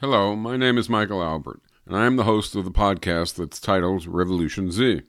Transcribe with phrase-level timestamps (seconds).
[0.00, 3.58] Hello, my name is Michael Albert, and I am the host of the podcast that's
[3.58, 5.02] titled Revolution Z.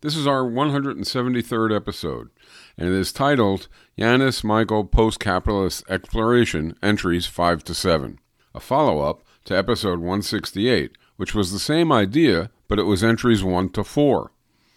[0.00, 2.30] This is our 173rd episode,
[2.78, 3.68] and it is titled
[3.98, 8.18] Yanis Michael Post Capitalist Exploration Entries 5 to 7,
[8.54, 13.44] a follow up to episode 168, which was the same idea, but it was entries
[13.44, 14.32] 1 to 4.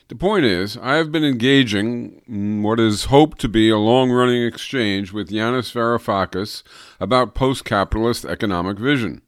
[0.10, 4.12] The point is, I have been engaging in what is hoped to be a long
[4.12, 6.62] running exchange with Yanis Varoufakis
[7.00, 9.22] about post capitalist economic vision.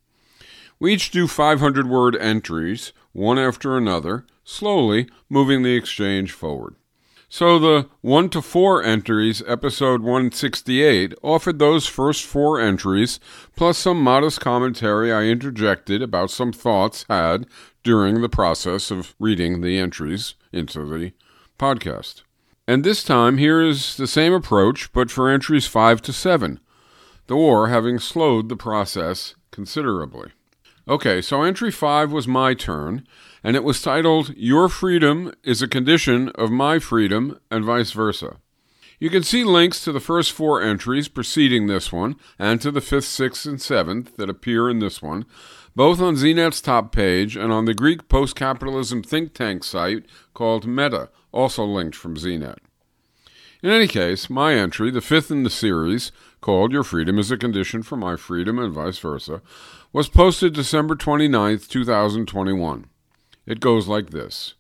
[0.79, 6.75] We each do 500 word entries, one after another, slowly moving the exchange forward.
[7.29, 13.19] So the 1 to 4 entries, episode 168, offered those first four entries,
[13.55, 17.45] plus some modest commentary I interjected about some thoughts had
[17.83, 21.11] during the process of reading the entries into the
[21.59, 22.21] podcast.
[22.65, 26.61] And this time, here is the same approach, but for entries 5 to 7,
[27.27, 30.31] the war having slowed the process considerably.
[30.87, 33.05] Okay, so entry 5 was my turn,
[33.43, 38.37] and it was titled Your Freedom is a Condition of My Freedom, and vice versa.
[38.99, 42.81] You can see links to the first four entries preceding this one and to the
[42.81, 45.25] fifth, sixth, and seventh that appear in this one
[45.77, 50.65] both on ZNet's top page and on the Greek post capitalism think tank site called
[50.65, 52.57] Meta, also linked from ZNet.
[53.61, 57.37] In any case, my entry, the fifth in the series, called Your Freedom is a
[57.37, 59.41] Condition for My Freedom and Vice Versa,
[59.93, 62.85] was posted December 29, 2021.
[63.45, 64.55] It goes like this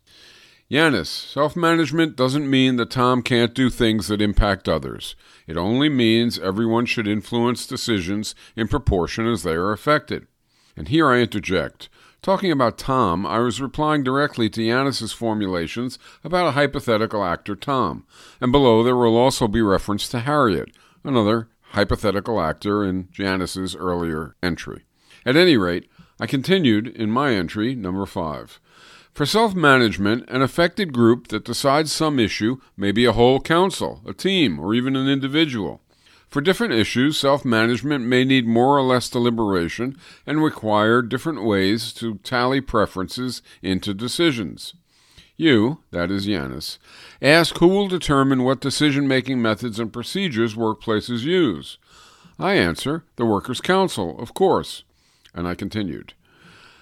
[0.69, 5.15] Yanis, self management doesn't mean that Tom can't do things that impact others.
[5.47, 10.27] It only means everyone should influence decisions in proportion as they are affected.
[10.75, 11.87] And here I interject.
[12.21, 18.05] Talking about Tom, I was replying directly to Yanis's formulations about a hypothetical actor Tom,
[18.41, 20.71] and below there will also be reference to Harriet,
[21.05, 21.47] another
[21.77, 24.83] hypothetical actor in Yanis's earlier entry.
[25.23, 25.87] At any rate,
[26.19, 28.59] I continued in my entry, number five.
[29.13, 34.01] For self management, an affected group that decides some issue may be a whole council,
[34.07, 35.83] a team, or even an individual.
[36.27, 41.93] For different issues, self management may need more or less deliberation and require different ways
[41.93, 44.73] to tally preferences into decisions.
[45.37, 46.79] You, that is Yanis,
[47.21, 51.77] ask who will determine what decision making methods and procedures workplaces use.
[52.39, 54.83] I answer, the Workers' Council, of course.
[55.35, 56.15] And I continued.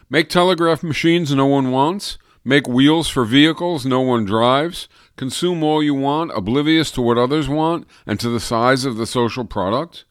[0.10, 2.18] Make telegraph machines no one wants?
[2.46, 4.88] Make wheels for vehicles no one drives?
[5.18, 9.08] Consume all you want, oblivious to what others want and to the size of the
[9.08, 10.06] social product?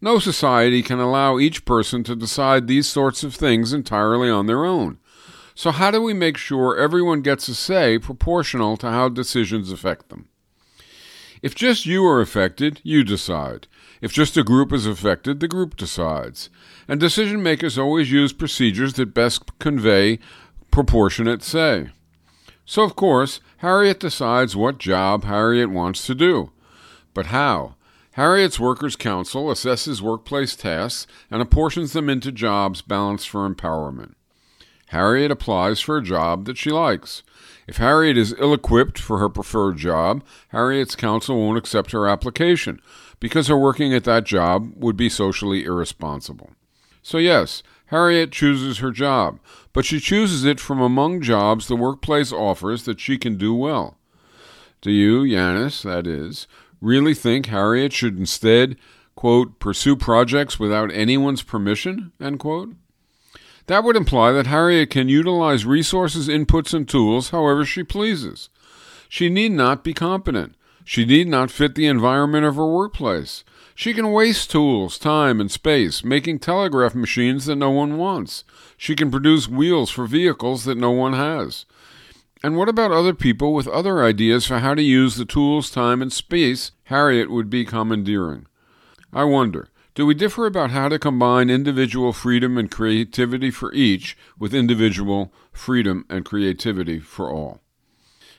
[0.00, 4.64] No society can allow each person to decide these sorts of things entirely on their
[4.64, 4.98] own.
[5.60, 10.08] So, how do we make sure everyone gets a say proportional to how decisions affect
[10.08, 10.26] them?
[11.42, 13.66] If just you are affected, you decide.
[14.00, 16.48] If just a group is affected, the group decides.
[16.88, 20.18] And decision makers always use procedures that best convey
[20.70, 21.90] proportionate say.
[22.64, 26.52] So, of course, Harriet decides what job Harriet wants to do.
[27.12, 27.74] But how?
[28.12, 34.14] Harriet's Workers' Council assesses workplace tasks and apportions them into jobs balanced for empowerment.
[34.90, 37.22] Harriet applies for a job that she likes.
[37.68, 42.80] If Harriet is ill equipped for her preferred job, Harriet's council won't accept her application
[43.20, 46.50] because her working at that job would be socially irresponsible.
[47.02, 49.38] So, yes, Harriet chooses her job,
[49.72, 53.96] but she chooses it from among jobs the workplace offers that she can do well.
[54.80, 56.48] Do you, Yanis, that is,
[56.80, 58.76] really think Harriet should instead,
[59.14, 62.70] quote, pursue projects without anyone's permission, end quote?
[63.70, 68.48] That would imply that Harriet can utilize resources, inputs, and tools however she pleases.
[69.08, 70.56] She need not be competent.
[70.84, 73.44] She need not fit the environment of her workplace.
[73.76, 78.42] She can waste tools, time, and space, making telegraph machines that no one wants.
[78.76, 81.64] She can produce wheels for vehicles that no one has.
[82.42, 86.02] And what about other people with other ideas for how to use the tools, time,
[86.02, 88.46] and space Harriet would be commandeering?
[89.12, 94.16] I wonder, do we differ about how to combine individual freedom and creativity for each
[94.38, 97.60] with individual freedom and creativity for all?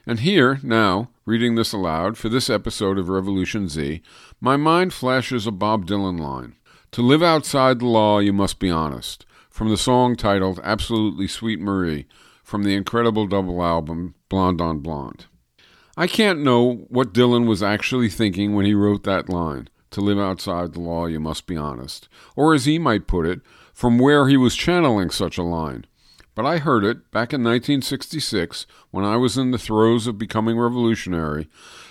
[0.08, 4.02] And here, now, reading this aloud for this episode of Revolution Z,
[4.40, 6.56] my mind flashes a Bob Dylan line
[6.94, 11.60] To live outside the law, you must be honest, from the song titled Absolutely Sweet
[11.60, 12.08] Marie
[12.44, 15.25] from the incredible double album Blonde on Blonde.
[15.98, 20.20] I can't know what Dylan was actually thinking when he wrote that line To live
[20.20, 23.42] outside the law, you must be honest, or as he might put it,
[23.74, 25.86] from where he was channeling such a line.
[26.34, 30.58] but I heard it back in 1966 when I was in the throes of becoming
[30.58, 31.50] revolutionary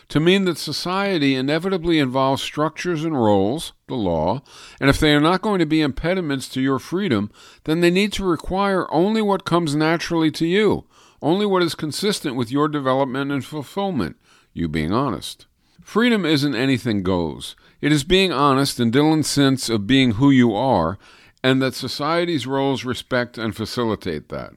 [0.09, 4.43] to mean that society inevitably involves structures and roles, the law,
[4.81, 7.31] and if they are not going to be impediments to your freedom,
[7.65, 10.85] then they need to require only what comes naturally to you,
[11.23, 14.17] only what is consistent with your development and fulfillment,
[14.53, 15.47] you being honest.
[15.81, 17.55] Freedom isn't anything goes.
[17.81, 20.99] It is being honest in Dylan's sense of being who you are,
[21.43, 24.53] and that society's roles respect and facilitate that.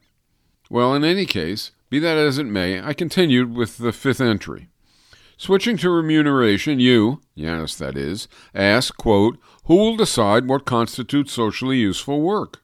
[0.70, 4.70] Well, in any case, be that as it may, I continued with the fifth entry.
[5.38, 11.78] Switching to remuneration, you, Yanis that is, ask, quote, who will decide what constitutes socially
[11.78, 12.62] useful work?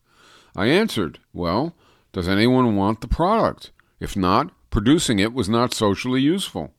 [0.56, 1.76] I answered, well,
[2.12, 3.72] does anyone want the product?
[4.00, 6.74] If not, producing it was not socially useful.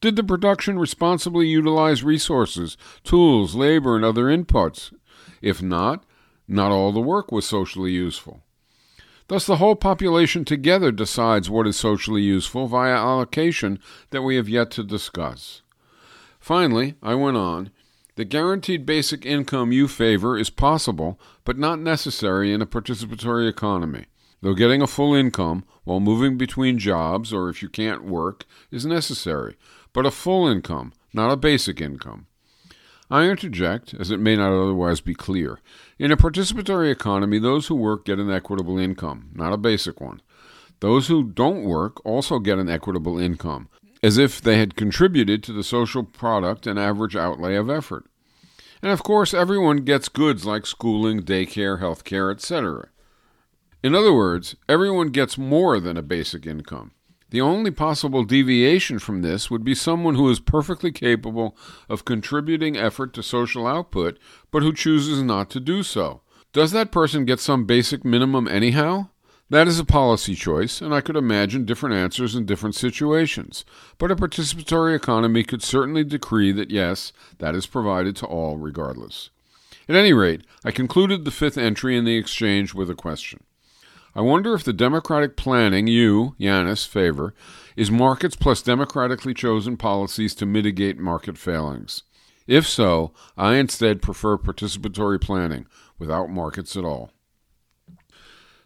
[0.00, 4.92] Did the production responsibly utilize resources, tools, labor, and other inputs?
[5.40, 6.04] If not,
[6.46, 8.42] not all the work was socially useful.
[9.28, 14.48] Thus, the whole population together decides what is socially useful via allocation that we have
[14.48, 15.62] yet to discuss.
[16.38, 17.70] Finally, I went on,
[18.14, 24.06] the guaranteed basic income you favor is possible, but not necessary in a participatory economy.
[24.42, 28.86] Though getting a full income while moving between jobs, or if you can't work, is
[28.86, 29.56] necessary,
[29.96, 32.26] but a full income, not a basic income.
[33.10, 35.58] I interject, as it may not otherwise be clear.
[35.98, 40.20] In a participatory economy, those who work get an equitable income, not a basic one.
[40.80, 43.70] Those who don't work also get an equitable income,
[44.02, 48.04] as if they had contributed to the social product and average outlay of effort.
[48.82, 52.90] And of course, everyone gets goods like schooling, daycare, health care, etc.
[53.82, 56.90] In other words, everyone gets more than a basic income.
[57.30, 61.56] The only possible deviation from this would be someone who is perfectly capable
[61.88, 64.18] of contributing effort to social output,
[64.52, 66.22] but who chooses not to do so.
[66.52, 69.08] Does that person get some basic minimum anyhow?
[69.50, 73.64] That is a policy choice, and I could imagine different answers in different situations.
[73.98, 79.30] But a participatory economy could certainly decree that yes, that is provided to all regardless.
[79.88, 83.44] At any rate, I concluded the fifth entry in the exchange with a question.
[84.16, 87.34] I wonder if the democratic planning you, Yanis, favor
[87.76, 92.02] is markets plus democratically chosen policies to mitigate market failings.
[92.46, 95.66] If so, I instead prefer participatory planning
[95.98, 97.10] without markets at all.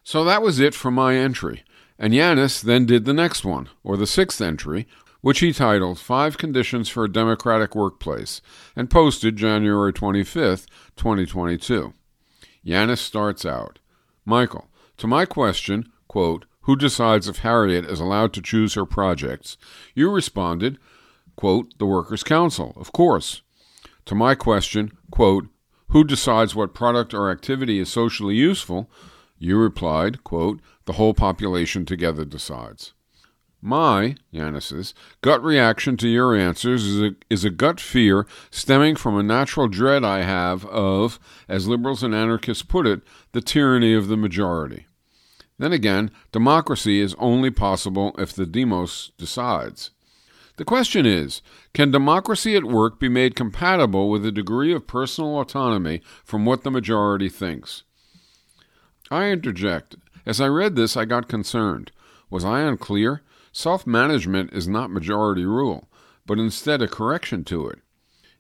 [0.05, 1.65] So that was it for my entry,
[1.99, 4.87] and Yanis then did the next one, or the sixth entry,
[5.21, 8.41] which he titled Five Conditions for a Democratic Workplace,
[8.77, 11.93] and posted January 25th, 2022.
[12.65, 13.81] Yanis starts out
[14.25, 14.70] Michael,
[15.01, 19.57] to my question, quote, who decides if Harriet is allowed to choose her projects,
[19.95, 20.79] you responded,
[21.37, 23.41] quote, the Workers' Council, of course.
[24.05, 25.47] To my question, quote,
[25.89, 28.91] who decides what product or activity is socially useful,
[29.39, 32.93] you replied, quote, the whole population together decides.
[33.63, 39.17] My, Yanis's, gut reaction to your answers is a, is a gut fear stemming from
[39.17, 41.19] a natural dread I have of,
[41.49, 43.01] as liberals and anarchists put it,
[43.33, 44.87] the tyranny of the majority.
[45.61, 49.91] Then again, democracy is only possible if the demos decides.
[50.57, 51.43] The question is
[51.75, 56.65] can democracy at work be made compatible with a degree of personal autonomy from what
[56.65, 57.83] the majority thinks?
[59.11, 59.97] I interject.
[60.25, 61.93] As I read this, I got concerned.
[62.31, 63.21] Was I unclear?
[63.53, 65.91] Self management is not majority rule,
[66.25, 67.81] but instead a correction to it.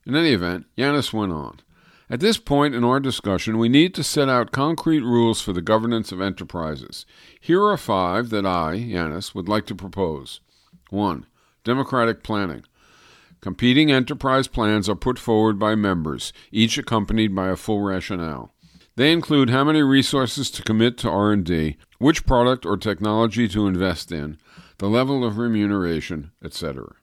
[0.07, 1.61] In any event, Yanis went on.
[2.11, 5.62] At this point in our discussion, we need to set out concrete rules for the
[5.62, 7.07] governance of enterprises.
[7.41, 10.40] Here are five that I, Yanis, would like to propose.
[10.88, 11.25] 1.
[11.62, 12.64] Democratic planning.
[13.40, 18.52] Competing enterprise plans are put forward by members, each accompanied by a full rationale.
[18.97, 24.11] They include how many resources to commit to R&D, which product or technology to invest
[24.11, 24.37] in,
[24.79, 26.97] the level of remuneration, etc.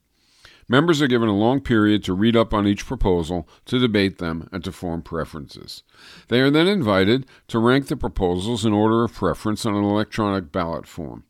[0.69, 4.49] Members are given a long period to read up on each proposal, to debate them,
[4.51, 5.83] and to form preferences.
[6.27, 10.51] They are then invited to rank the proposals in order of preference on an electronic
[10.51, 11.23] ballot form.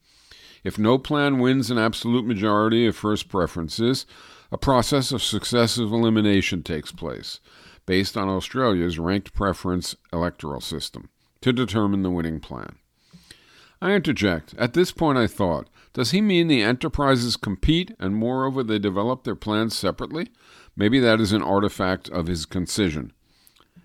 [0.63, 4.07] If no plan wins an absolute majority of first preferences,
[4.51, 7.39] a process of successive elimination takes place,
[7.85, 11.09] based on Australia's ranked preference electoral system,
[11.41, 12.77] to determine the winning plan.
[13.79, 14.55] I interject.
[14.57, 19.23] At this point, I thought, does he mean the enterprises compete and moreover they develop
[19.23, 20.29] their plans separately?
[20.75, 23.13] Maybe that is an artifact of his concision.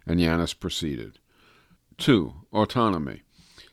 [0.06, 1.18] And Yanis proceeded.
[1.99, 2.35] 2.
[2.52, 3.23] Autonomy.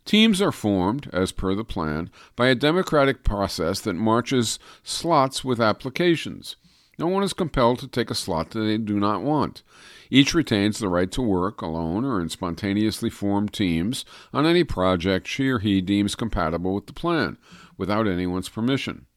[0.06, 5.60] Teams are formed, as per the plan, by a democratic process that marches slots with
[5.60, 6.56] applications.
[6.98, 9.64] No one is compelled to take a slot that they do not want.
[10.10, 15.28] Each retains the right to work alone or in spontaneously formed teams on any project
[15.28, 17.38] she or he deems compatible with the plan,
[17.80, 19.08] without anyone's permission.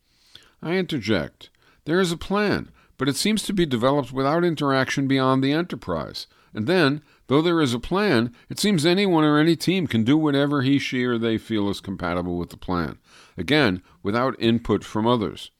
[0.62, 1.50] I interject.
[1.84, 6.26] There is a plan, but it seems to be developed without interaction beyond the enterprise.
[6.54, 10.16] And then, though there is a plan, it seems anyone or any team can do
[10.16, 12.98] whatever he, she, or they feel is compatible with the plan.
[13.36, 15.50] Again, without input from others.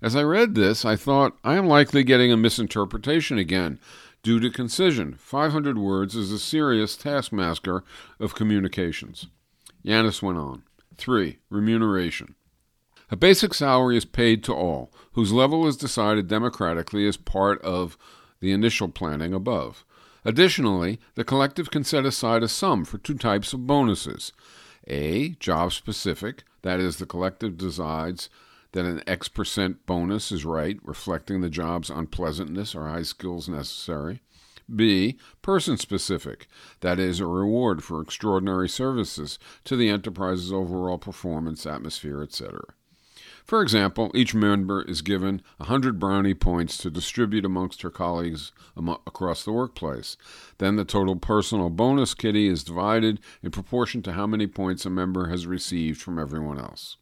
[0.00, 3.80] As I read this, I thought, I am likely getting a misinterpretation again,
[4.22, 5.16] due to concision.
[5.18, 7.82] 500 words is a serious taskmaster
[8.20, 9.26] of communications.
[9.84, 10.62] Yanis went on.
[10.96, 11.38] 3.
[11.50, 12.36] Remuneration.
[13.12, 17.98] A basic salary is paid to all, whose level is decided democratically as part of
[18.40, 19.84] the initial planning above.
[20.24, 24.32] Additionally, the collective can set aside a sum for two types of bonuses.
[24.88, 25.36] A.
[25.40, 28.30] Job specific, that is, the collective decides
[28.72, 34.22] that an X percent bonus is right, reflecting the job's unpleasantness or high skills necessary.
[34.74, 35.18] B.
[35.42, 36.46] Person specific,
[36.80, 42.62] that is, a reward for extraordinary services to the enterprise's overall performance, atmosphere, etc.
[43.52, 48.50] For example, each member is given 100 brownie points to distribute amongst her colleagues
[49.06, 50.16] across the workplace.
[50.56, 54.90] Then the total personal bonus kitty is divided in proportion to how many points a
[54.90, 56.96] member has received from everyone else.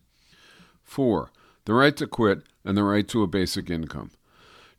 [0.83, 1.31] 4
[1.67, 4.11] the right to quit, and the right to a basic income.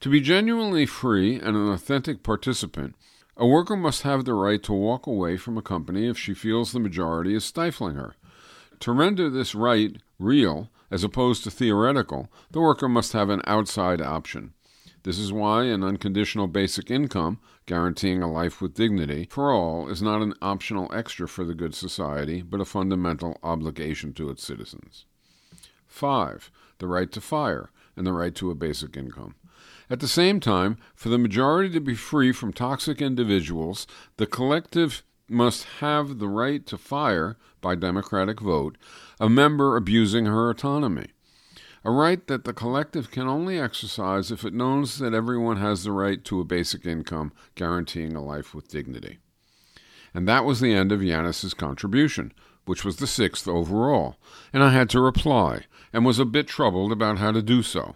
[0.02, 2.96] To be genuinely free and an authentic participant,
[3.38, 6.74] a worker must have the right to walk away from a company if she feels
[6.74, 8.16] the majority is stifling her.
[8.82, 14.02] To render this right real, as opposed to theoretical, the worker must have an outside
[14.02, 14.54] option.
[15.04, 20.02] This is why an unconditional basic income, guaranteeing a life with dignity for all, is
[20.02, 25.06] not an optional extra for the good society, but a fundamental obligation to its citizens.
[25.88, 29.36] 5 the right to fire, and the right to a basic income.
[29.90, 33.86] At the same time, for the majority to be free from toxic individuals,
[34.18, 38.78] the collective must have the right to fire, by democratic vote,
[39.20, 41.08] a member abusing her autonomy.
[41.84, 45.92] A right that the collective can only exercise if it knows that everyone has the
[45.92, 49.18] right to a basic income guaranteeing a life with dignity.
[50.14, 52.34] And that was the end of Yanis's contribution,
[52.66, 54.18] which was the sixth overall,
[54.54, 55.62] and I had to reply,
[55.92, 57.96] and was a bit troubled about how to do so.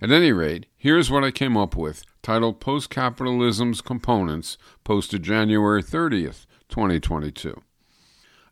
[0.00, 5.80] At any rate, here's what I came up with, titled Post Capitalism's Components, posted January
[5.80, 7.62] 30th, 2022.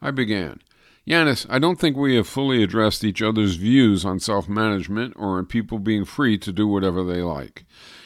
[0.00, 0.60] I began.
[1.04, 5.38] Yanis, I don't think we have fully addressed each other's views on self management or
[5.38, 7.64] on people being free to do whatever they like.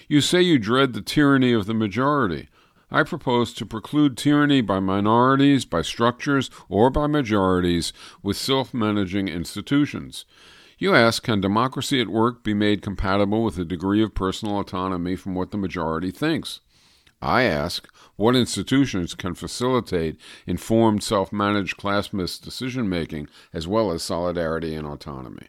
[0.08, 2.48] You say you dread the tyranny of the majority.
[2.90, 9.28] I propose to preclude tyranny by minorities, by structures, or by majorities with self managing
[9.28, 10.24] institutions.
[10.80, 15.16] You ask, can democracy at work be made compatible with a degree of personal autonomy
[15.16, 16.60] from what the majority thinks?
[17.20, 24.04] I ask, what institutions can facilitate informed self managed classist decision making as well as
[24.04, 25.48] solidarity and autonomy?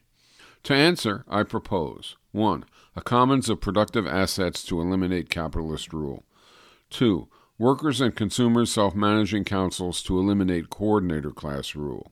[0.63, 2.65] To answer, I propose 1.
[2.95, 6.25] A commons of productive assets to eliminate capitalist rule.
[6.89, 7.27] 2.
[7.59, 12.11] Workers and consumers self managing councils to eliminate coordinator class rule.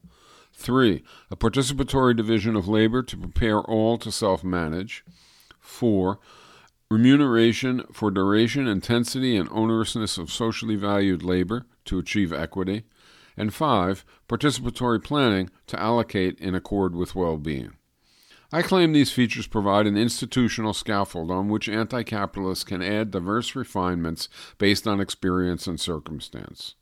[0.58, 1.04] 3.
[1.30, 5.06] A participatory division of labor to prepare all to self manage.
[5.60, 6.20] 4.
[6.90, 12.84] Remuneration for duration, intensity, and onerousness of socially valued labor to achieve equity.
[13.38, 14.04] And 5.
[14.28, 17.74] Participatory planning to allocate in accord with well being.
[18.52, 23.56] I claim these features provide an institutional scaffold on which anti capitalists can add diverse
[23.56, 26.74] refinements based on experience and circumstance.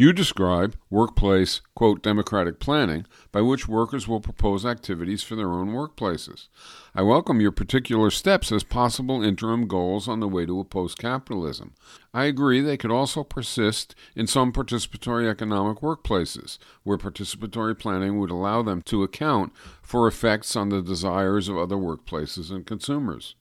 [0.00, 5.72] You describe workplace, quote, democratic planning, by which workers will propose activities for their own
[5.72, 6.48] workplaces.
[6.94, 10.96] I welcome your particular steps as possible interim goals on the way to a post
[10.96, 11.74] capitalism.
[12.14, 18.30] I agree they could also persist in some participatory economic workplaces, where participatory planning would
[18.30, 19.52] allow them to account
[19.82, 23.34] for effects on the desires of other workplaces and consumers.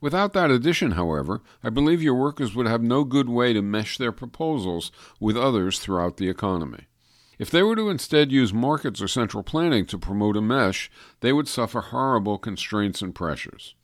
[0.00, 3.98] Without that addition, however, I believe your workers would have no good way to mesh
[3.98, 6.86] their proposals with others throughout the economy.
[7.38, 10.90] If they were to instead use markets or central planning to promote a mesh,
[11.20, 13.74] they would suffer horrible constraints and pressures.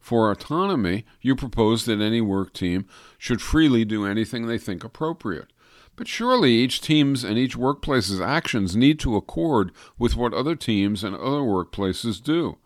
[0.00, 2.86] For autonomy, you propose that any work team
[3.18, 5.52] should freely do anything they think appropriate.
[5.96, 11.02] But surely each team's and each workplace's actions need to accord with what other teams
[11.02, 12.58] and other workplaces do.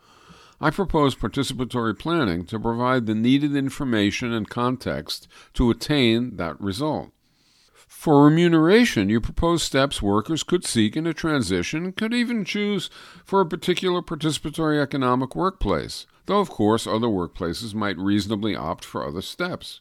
[0.64, 7.10] I propose participatory planning to provide the needed information and context to attain that result.
[7.74, 12.90] For remuneration, you propose steps workers could seek in a transition could even choose
[13.24, 19.04] for a particular participatory economic workplace, though, of course, other workplaces might reasonably opt for
[19.04, 19.80] other steps.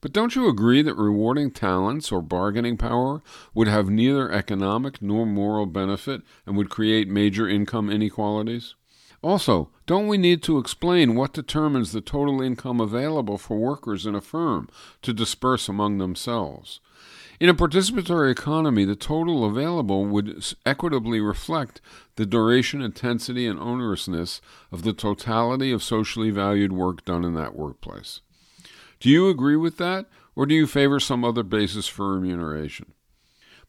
[0.00, 3.22] But don't you agree that rewarding talents or bargaining power
[3.52, 8.76] would have neither economic nor moral benefit and would create major income inequalities?
[9.22, 14.16] Also, don't we need to explain what determines the total income available for workers in
[14.16, 14.68] a firm
[15.00, 16.80] to disperse among themselves?
[17.38, 21.80] In a participatory economy, the total available would equitably reflect
[22.16, 27.56] the duration, intensity, and onerousness of the totality of socially valued work done in that
[27.56, 28.20] workplace.
[29.00, 32.92] Do you agree with that, or do you favor some other basis for remuneration?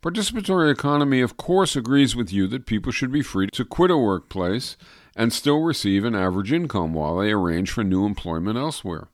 [0.03, 3.97] Participatory economy, of course, agrees with you that people should be free to quit a
[3.97, 4.75] workplace
[5.15, 9.07] and still receive an average income while they arrange for new employment elsewhere.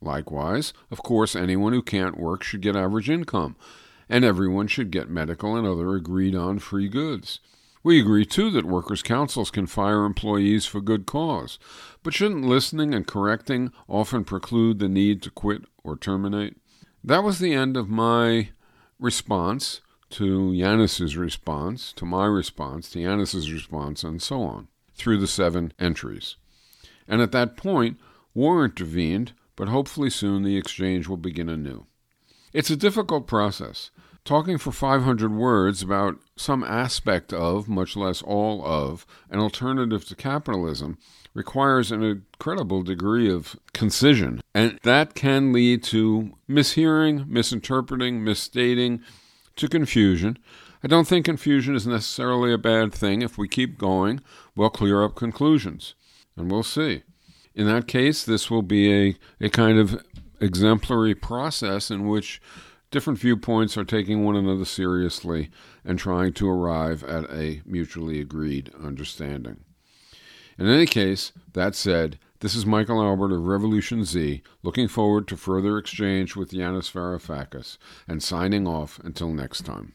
[0.00, 3.56] Likewise, of course, anyone who can't work should get average income,
[4.08, 7.40] and everyone should get medical and other agreed on free goods.
[7.82, 11.58] We agree, too, that workers' councils can fire employees for good cause,
[12.04, 16.58] but shouldn't listening and correcting often preclude the need to quit or terminate?
[17.02, 18.50] That was the end of my
[19.00, 19.80] response
[20.10, 25.72] to Yanis's response, to my response, to Yanis's response, and so on, through the seven
[25.78, 26.36] entries.
[27.06, 27.98] And at that point,
[28.34, 31.86] war intervened, but hopefully soon the exchange will begin anew.
[32.52, 33.90] It's a difficult process.
[34.24, 40.14] Talking for 500 words about some aspect of, much less all of, an alternative to
[40.14, 40.98] capitalism
[41.34, 49.00] requires an incredible degree of concision, and that can lead to mishearing, misinterpreting, misstating,
[49.58, 50.38] to confusion.
[50.82, 53.22] I don't think confusion is necessarily a bad thing.
[53.22, 54.20] If we keep going,
[54.54, 55.94] we'll clear up conclusions,
[56.36, 57.02] and we'll see.
[57.54, 60.04] In that case, this will be a, a kind of
[60.40, 62.40] exemplary process in which
[62.90, 65.50] different viewpoints are taking one another seriously
[65.84, 69.64] and trying to arrive at a mutually agreed understanding.
[70.58, 75.36] In any case, that said, this is Michael Albert of Revolution Z, looking forward to
[75.36, 79.94] further exchange with Yanis Varoufakis, and signing off until next time.